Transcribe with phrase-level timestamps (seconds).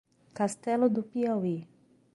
[0.33, 1.69] Castelo do Piauí